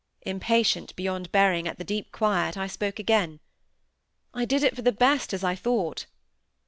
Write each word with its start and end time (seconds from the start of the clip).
Impatient 0.23 0.95
beyond 0.95 1.31
bearing 1.31 1.67
at 1.67 1.77
the 1.77 1.83
deep 1.83 2.11
quiet, 2.11 2.57
I 2.57 2.65
spoke 2.65 2.97
again,— 2.97 3.39
"I 4.33 4.45
did 4.45 4.63
it 4.63 4.75
for 4.75 4.81
the 4.81 4.91
best, 4.91 5.31
as 5.31 5.43
I 5.43 5.53
thought." 5.53 6.07